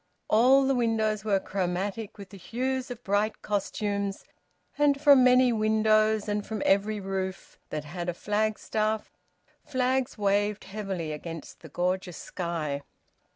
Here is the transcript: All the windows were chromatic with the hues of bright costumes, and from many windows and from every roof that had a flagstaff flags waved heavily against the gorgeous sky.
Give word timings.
All 0.29 0.65
the 0.65 0.73
windows 0.73 1.23
were 1.23 1.39
chromatic 1.39 2.17
with 2.17 2.29
the 2.29 2.37
hues 2.39 2.89
of 2.89 3.03
bright 3.03 3.43
costumes, 3.43 4.25
and 4.75 4.99
from 4.99 5.23
many 5.23 5.53
windows 5.53 6.27
and 6.27 6.43
from 6.43 6.63
every 6.65 6.99
roof 6.99 7.59
that 7.69 7.83
had 7.83 8.09
a 8.09 8.15
flagstaff 8.15 9.11
flags 9.63 10.17
waved 10.17 10.63
heavily 10.63 11.11
against 11.11 11.59
the 11.59 11.69
gorgeous 11.69 12.17
sky. 12.17 12.81